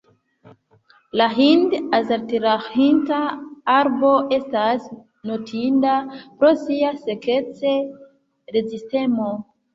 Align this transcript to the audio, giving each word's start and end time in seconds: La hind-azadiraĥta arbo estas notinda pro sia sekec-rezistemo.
La 1.19 1.25
hind-azadiraĥta 1.33 3.19
arbo 3.75 4.09
estas 4.39 4.89
notinda 5.33 5.93
pro 6.41 6.51
sia 6.65 6.91
sekec-rezistemo. 7.07 9.31